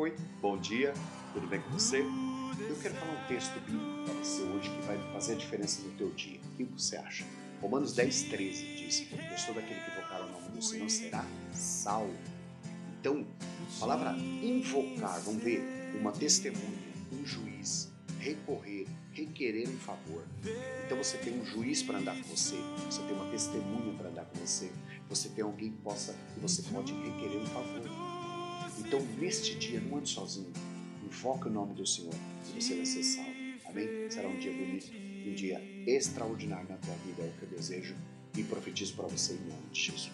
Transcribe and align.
foi? 0.00 0.16
Bom 0.40 0.56
dia, 0.56 0.94
tudo 1.34 1.46
bem 1.46 1.60
com 1.60 1.68
você? 1.72 1.98
Eu 1.98 2.76
quero 2.80 2.94
falar 2.94 3.22
um 3.22 3.28
texto 3.28 3.52
bíblico 3.66 4.04
para 4.06 4.14
você 4.14 4.40
hoje 4.44 4.70
que 4.70 4.80
vai 4.86 4.96
fazer 5.12 5.34
a 5.34 5.36
diferença 5.36 5.82
no 5.82 5.90
teu 5.90 6.08
dia. 6.12 6.40
O 6.54 6.56
que 6.56 6.64
você 6.64 6.96
acha? 6.96 7.26
Romanos 7.60 7.92
10, 7.92 8.22
13 8.22 8.64
diz: 8.76 9.06
Eu 9.30 9.36
sou 9.36 9.54
daquele 9.54 9.78
que 9.78 9.90
invocar 9.90 10.22
o 10.22 10.32
nome 10.32 10.48
do 10.56 10.62
Senhor 10.62 10.88
será 10.88 11.22
salvo. 11.52 12.16
Então, 12.98 13.26
a 13.76 13.80
palavra 13.80 14.16
invocar, 14.16 15.20
vamos 15.20 15.42
ver, 15.42 15.62
uma 16.00 16.12
testemunha, 16.12 16.78
um 17.12 17.26
juiz, 17.26 17.92
recorrer, 18.20 18.86
requerer 19.12 19.68
um 19.68 19.78
favor. 19.80 20.24
Então 20.86 20.96
você 20.96 21.18
tem 21.18 21.38
um 21.38 21.44
juiz 21.44 21.82
para 21.82 21.98
andar 21.98 22.16
com 22.16 22.22
você, 22.22 22.56
você 22.86 23.02
tem 23.02 23.12
uma 23.12 23.30
testemunha 23.30 23.92
para 23.98 24.08
andar 24.08 24.24
com 24.24 24.38
você, 24.38 24.72
você 25.10 25.28
tem 25.28 25.44
alguém 25.44 25.72
que 25.72 25.78
possa 25.82 26.16
e 26.38 26.40
você 26.40 26.62
pode 26.62 26.90
requerer 26.90 27.36
um 27.36 27.46
favor. 27.48 28.19
Então 28.90 29.00
neste 29.20 29.54
dia 29.54 29.80
não 29.80 29.98
ande 29.98 30.08
sozinho, 30.08 30.52
invoque 31.04 31.46
o 31.46 31.50
nome 31.50 31.74
do 31.74 31.86
Senhor 31.86 32.12
e 32.48 32.60
você 32.60 32.74
vai 32.74 32.84
ser 32.84 33.04
salvo. 33.04 33.30
Amém? 33.66 34.10
Será 34.10 34.28
um 34.28 34.36
dia 34.36 34.50
bonito, 34.50 34.90
um 35.28 35.32
dia 35.32 35.62
extraordinário 35.86 36.68
na 36.68 36.76
tua 36.76 36.94
vida, 37.06 37.22
é 37.22 37.26
o 37.28 37.32
que 37.38 37.42
eu 37.44 37.48
desejo 37.56 37.94
e 38.36 38.42
profetizo 38.42 38.94
para 38.94 39.06
você 39.06 39.34
em 39.34 39.48
nome 39.48 39.70
de 39.70 39.80
Jesus. 39.80 40.09